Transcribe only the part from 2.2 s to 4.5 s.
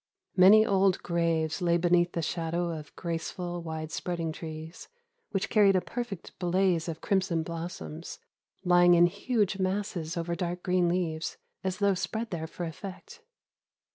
shadow of graceful, wide spreading